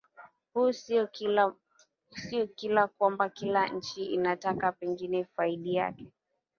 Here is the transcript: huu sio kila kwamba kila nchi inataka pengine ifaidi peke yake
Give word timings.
huu 0.53 0.71
sio 0.73 1.07
kila 2.55 2.87
kwamba 2.97 3.29
kila 3.29 3.67
nchi 3.67 4.05
inataka 4.05 4.71
pengine 4.71 5.19
ifaidi 5.19 5.65
peke 5.67 5.73
yake 5.77 6.07